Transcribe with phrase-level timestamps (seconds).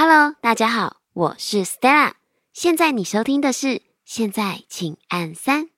[0.00, 2.12] Hello，大家好，我是 Stella。
[2.52, 5.70] 现在你收听的是，现在请按三。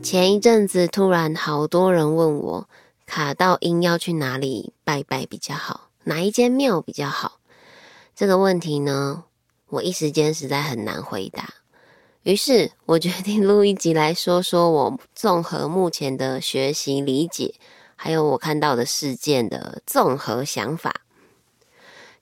[0.00, 2.68] 前一阵子突然好多人问我，
[3.06, 7.40] 卡到阴要去哪里拜拜比较好，哪一间庙比较好？
[8.14, 9.24] 这个问题呢，
[9.68, 11.48] 我一时间实在很难回答。
[12.22, 17.54] 于是我决定录一集来说说我综合目前的学习理解，
[17.94, 21.02] 还有我看到的事件的综合想法。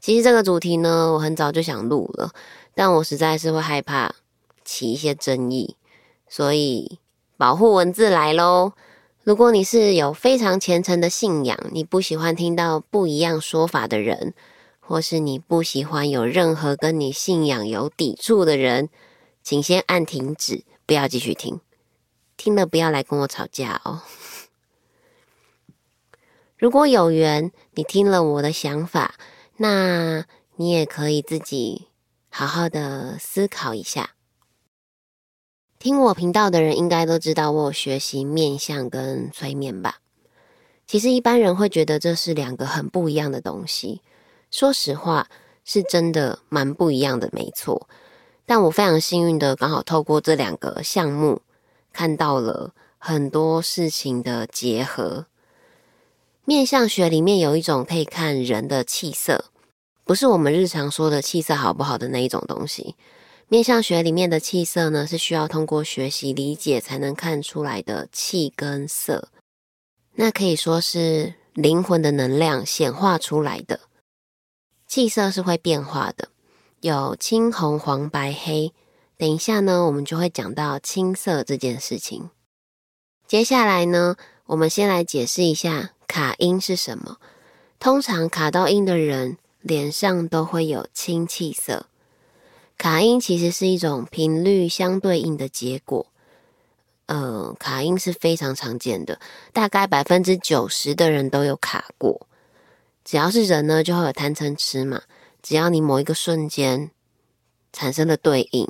[0.01, 2.31] 其实这个主题呢，我很早就想录了，
[2.75, 4.15] 但我实在是会害怕
[4.63, 5.77] 起一些争议，
[6.29, 6.99] 所以
[7.39, 8.73] 保护文字来喽。
[9.23, 14.35] 如果你是有非常虔诚的信仰，你不喜欢听到不一样说法的人，
[14.87, 18.91] 或是你不喜欢有任何跟你信仰有抵触的人，
[19.43, 21.61] 请先按停止，不要继续听。
[22.37, 24.03] 听了不要来跟我吵架哦。
[26.57, 29.15] 如果有缘，你听了我的想法，
[29.57, 30.25] 那
[30.57, 31.89] 你也可以自己
[32.29, 34.11] 好好的思考一下。
[35.79, 40.01] 听我频道的人应该都知道，我有学习面相跟催眠吧？
[40.87, 44.03] 其实一般人会觉得这是两个很不一样的东西。
[44.55, 45.27] 说实话，
[45.65, 47.89] 是真的蛮不一样的，没错。
[48.47, 51.43] 但我非常幸运的，刚好透过这两个项目，
[51.93, 55.27] 看到了很多事情的结合。
[56.45, 59.47] 面相学里面有一种可以看人的气色，
[60.05, 62.95] 不是我们日常说的气色好不好的那一种东西。
[63.49, 69.31] 面相学里面的气色呢，是需要通过学习理解才能看出来的气跟色，
[70.15, 73.81] 那可以说是灵魂的能量显化出来的。
[74.95, 76.29] 气色是会变化的。
[76.81, 78.73] 有青、红、黄、白、黑。
[79.17, 82.31] 等一下呢，我们就会讲到青色这件事情。
[83.27, 84.15] 接下来呢，
[84.47, 87.17] 我们先来解释一下卡音是什么。
[87.81, 91.87] 通常卡到音的人脸上都会有青气色。
[92.79, 96.07] 卡音其实是一种频率相对应的结果。
[97.07, 99.19] 呃，卡音是非常常见的，
[99.53, 102.29] 大概百分之九十的人都有卡过。
[103.05, 105.03] 只要是人呢，就会有贪嗔痴嘛。
[105.43, 106.91] 只要你某一个瞬间
[107.71, 108.67] 产生了对应，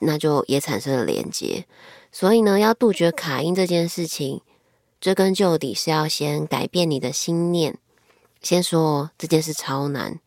[0.00, 1.66] 那就也产生了连接。
[2.10, 4.40] 所以呢，要杜绝卡因这件事情，
[5.00, 7.78] 追根究底是要先改变你的心念。
[8.42, 10.18] 先说这件事超难，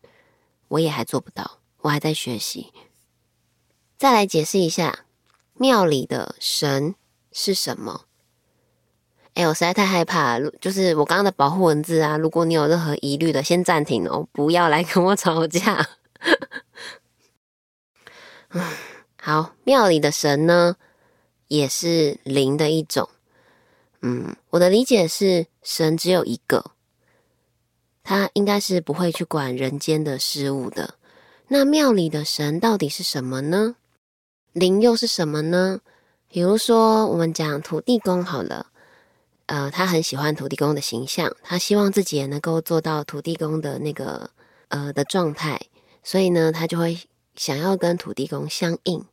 [0.68, 2.72] 我也还做不到，我还在学习。
[3.98, 5.00] 再来解释一下，
[5.54, 6.94] 庙里的神
[7.32, 8.06] 是什么？
[9.34, 15.88] 哎，我实在太害怕了，就是我刚刚的保护文字啊，如果你有任何疑虑的，先暂停哦，不要来跟我吵架。
[18.50, 18.62] 嗯
[19.22, 20.76] 好，庙里的神呢，
[21.46, 23.08] 也是灵的一种。
[24.02, 26.72] 嗯，我的理解是，神只有一个，
[28.02, 30.94] 他应该是不会去管人间的事物的。
[31.48, 33.76] 那庙里的神到底是什么呢？
[34.52, 35.80] 灵又是什么呢？
[36.28, 38.66] 比如说，我们讲土地公好了。
[39.50, 44.30] 呃，他很喜欢土地公的形象，他希望自己也能够做到土地公的那个
[44.68, 45.60] 呃的状态，
[46.04, 46.96] 所以呢，他就会
[47.34, 49.04] 想要跟土地公相应，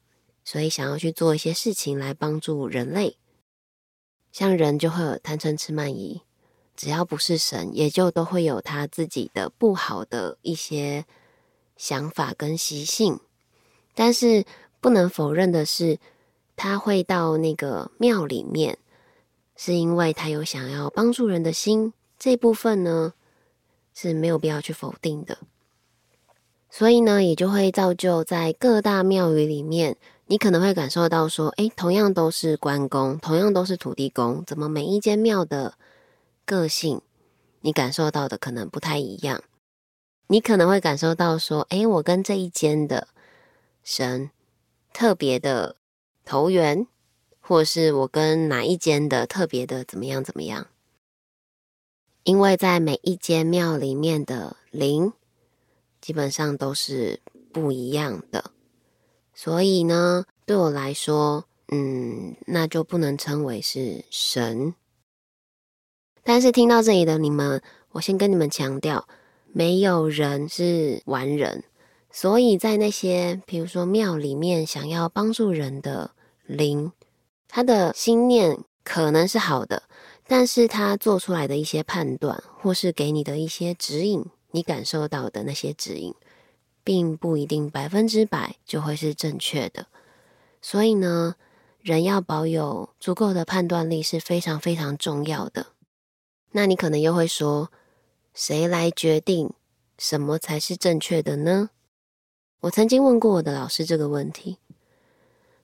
[0.46, 3.18] 所以想要去做一些事情来帮助人类。
[4.32, 6.22] 像人就会有贪嗔痴慢疑，
[6.76, 11.04] 只要不是神，也就都会有他自己的不好的一些
[11.78, 13.20] 想法跟习性。
[13.96, 14.46] 但是
[14.80, 15.98] 不能否认的是，
[16.56, 18.78] 他会到那个庙里面。
[19.58, 23.14] 是因为他有想要帮助人的心，这部分呢
[23.94, 25.40] 是没有必要去否定的。
[26.70, 29.98] 所以呢，也就会造就在各大庙宇里面，
[30.28, 35.74] 你可能会感受到说，诶，同样都是关公，同样都是土地公，怎么每一间庙的
[36.46, 37.02] 个性，
[37.62, 39.42] 你感受到的可能不太一样？
[40.28, 43.08] 你可能会感受到说，诶，我跟这一间的
[43.84, 44.30] 神
[44.94, 45.78] 特别的
[46.24, 46.86] 投缘。
[47.48, 50.68] 或是我跟哪一间的特别的怎么样怎么样？
[52.24, 55.14] 因为在每一间庙里面的灵
[56.02, 57.22] 基本上都是
[57.54, 58.52] 不一样的，
[59.34, 64.76] 所以呢，对我来说，嗯，那就不能称为是神。
[66.24, 67.62] 但是听到这里的你们，
[67.92, 69.08] 我先跟你们强调，
[69.54, 71.64] 没有人是完人，
[72.12, 76.12] 所以在那些比如说庙里面想要帮助人的
[76.46, 76.92] 灵。
[77.48, 79.84] 他的心念可能是好的，
[80.28, 86.14] 但是他做出来的一些判断，或是给你的一些指引，你感受到的那些指引，
[86.84, 89.88] 并不一定百分之百就会是正确的。
[90.62, 91.36] 所以呢，
[91.82, 95.68] 人要保有足够的判断力是非常非常重要的。
[96.52, 97.72] 那你可能又会说，
[98.34, 99.54] 谁来决定
[99.98, 101.70] 什么才是正确的呢？
[102.62, 104.58] 我曾经问过我的老师这个问题，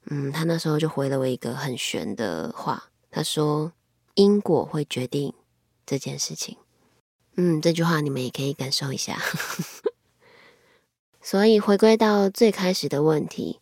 [0.06, 3.72] 嗯，他那时候就回了我一个很玄的话，他说，
[4.16, 5.34] 因果会决定
[5.86, 6.58] 这件事情。
[7.36, 9.20] 嗯，这句话你们也可以感受一下。
[11.22, 13.60] 所以回归到最开始的问题。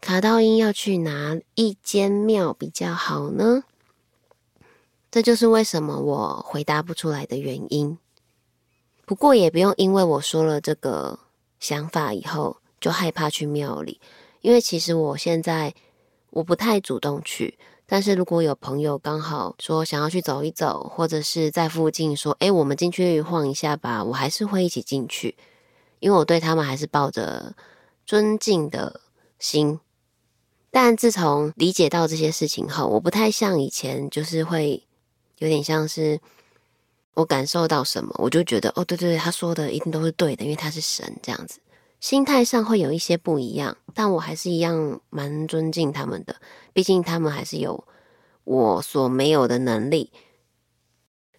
[0.00, 3.64] 卡道因要去哪一间庙比较好呢？
[5.10, 7.98] 这就是为什么我回答不出来的原因。
[9.04, 11.18] 不过也不用因为我说了这个
[11.58, 14.00] 想法以后就害怕去庙里，
[14.40, 15.74] 因为其实我现在
[16.30, 17.58] 我不太主动去。
[17.86, 25.36] 但是如果有朋友刚好说想要去走一走，或者是在附近说“诶，我们进去晃一下吧”，我还是会一起进去，
[25.98, 27.52] 因为我对他们还是抱着
[28.06, 29.00] 尊敬的
[29.40, 29.80] 心。
[30.70, 34.80] 但自从理解到这些事情后，我不太像以前，就是会
[35.38, 36.20] 有点像是
[37.14, 41.58] 我感受到什么，我就觉得哦，对对对，他说的一定都是对的，因为他是神这样子，
[42.00, 46.36] 心态上会有一些不一样，但我还是一样蛮尊敬他们的，
[46.72, 47.86] 毕竟他们还是有
[48.44, 50.10] 我所没有的能力。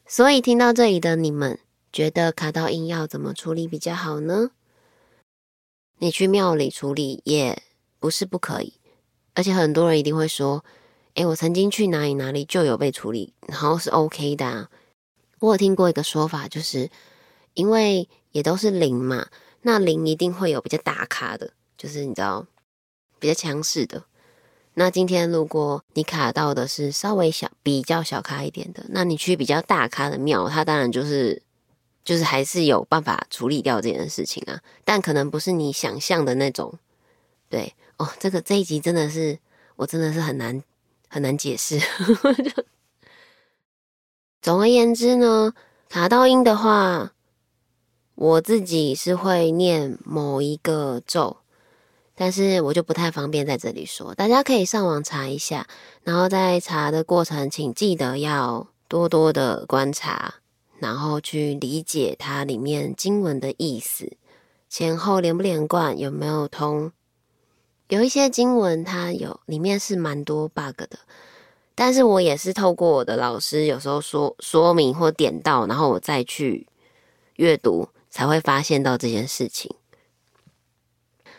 [0.06, 1.60] 所以听到这里的你们，
[1.92, 4.52] 觉得卡到阴要怎么处理比较好呢？
[5.98, 7.62] 你去庙里处理也
[8.00, 8.74] 不是不可以。
[9.34, 10.63] 而且很多人一定会说
[11.16, 14.69] ：“诶，我曾经去哪里哪里就有被处理，然后是 OK 的啊。”
[15.40, 16.90] 我有听过一个说法，就是
[17.54, 19.28] 因为也都是灵嘛，
[19.62, 22.46] 那灵一定会有比较大咖的，就是你知道
[23.19, 24.04] 比较强势的。
[24.74, 31.42] 那今天如果你卡到的是稍微小、比较小咖一点的，那你去比较大咖的庙，它当然就是
[32.04, 36.74] 就是还是有办法处理掉这件事情啊，但可能不是你想象的那种，
[37.50, 37.74] 对。
[37.98, 39.38] 哦，这个这一集真的是，
[39.75, 40.63] 我真的是很难
[41.08, 41.80] 很难解释。
[44.42, 45.54] 总而言之呢，
[45.88, 47.13] 卡到阴的话，
[48.22, 51.38] 我自己是会念某一个咒，
[52.14, 55.68] 但是我就不太方便在这里说，大家可以上网查一下。
[56.04, 60.36] 然后在查的过程，请记得要多多的观察，
[60.78, 64.16] 然后去理解它里面经文的意思，
[64.70, 66.92] 前后连不连贯，有没有通。
[67.88, 71.00] 有一些经文，它有里面是蛮多 bug 的，
[71.74, 76.68] 但是我也是透过我的老师有时候说说明或点到，然后我再去
[77.38, 79.75] 阅读，才会发现到这件事情。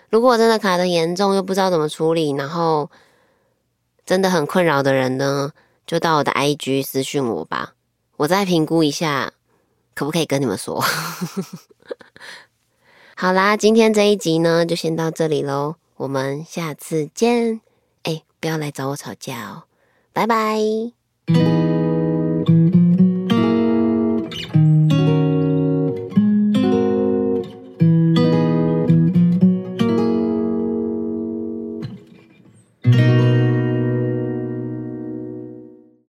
[0.09, 2.91] 如果真的卡得严重，又不知道怎么处理，然后
[4.05, 5.53] 真的很困扰的人呢，
[5.87, 7.75] 就到我的 IG 私讯我吧，
[8.17, 9.33] 我再评估一下，
[9.95, 10.83] 可不可以跟你们说。
[13.17, 15.77] 好啦，今天这一集呢，就先到这里喽。
[15.97, 17.61] 我们下次见，
[18.03, 19.63] 哎，不要来找我吵架哦，
[20.13, 21.62] 拜拜。